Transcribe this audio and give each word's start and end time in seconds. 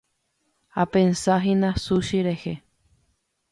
Apensahína 0.83 1.69
sushi 1.83 2.19
rehe. 2.29 2.57